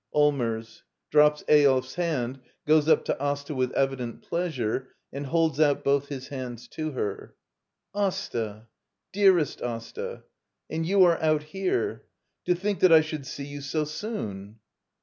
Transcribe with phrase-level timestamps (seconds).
[0.15, 0.81] ]Sllmers.
[1.11, 6.29] [Drops Eyolf's hand, goes up to Asta with evident pleasure, and holds out both his
[6.29, 7.35] hands to her.]
[7.93, 8.65] Asta!
[9.13, 10.23] Dearest Asta!
[10.71, 12.07] And you are out here!
[12.45, 14.57] To think that I should see you so soon!